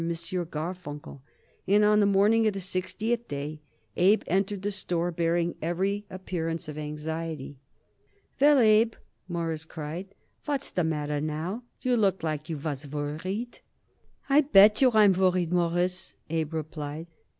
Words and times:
Garfunkel, 0.01 1.21
and 1.67 1.83
on 1.83 1.99
the 1.99 2.07
morning 2.07 2.47
of 2.47 2.53
the 2.53 2.59
sixtieth 2.59 3.27
day 3.27 3.61
Abe 3.95 4.23
entered 4.25 4.63
the 4.63 4.71
store 4.71 5.11
bearing 5.11 5.53
every 5.61 6.07
appearance 6.09 6.67
of 6.67 6.75
anxiety. 6.75 7.59
"Well, 8.39 8.57
Abe," 8.57 8.95
Morris 9.27 9.63
cried, 9.63 10.15
"what's 10.45 10.71
the 10.71 10.83
matter 10.83 11.21
now? 11.21 11.61
You 11.81 11.97
look 11.97 12.23
like 12.23 12.49
you 12.49 12.57
was 12.57 12.87
worried." 12.87 13.59
"I 14.27 14.41
bet 14.41 14.81
yer 14.81 14.89
I'm 14.91 15.13
worried, 15.13 15.51
Mawruss," 15.53 16.15
Abe 16.31 16.51
replied. 16.55 17.05